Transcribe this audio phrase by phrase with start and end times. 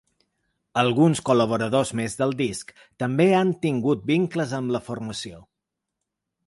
[0.83, 2.73] Alguns col·laboradors més del disc
[3.05, 5.45] també han tingut vincles amb la formació.